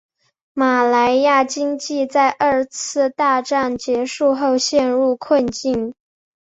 [0.55, 5.93] 马来亚经济在二次大战结束后陷于困境。